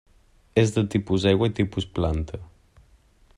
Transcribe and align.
És 0.61 0.71
de 0.77 0.83
tipus 0.95 1.27
aigua 1.33 1.51
i 1.51 1.53
tipus 1.61 1.87
planta. 1.99 2.41